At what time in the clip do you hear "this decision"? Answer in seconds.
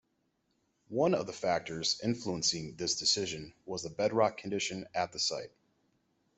2.75-3.53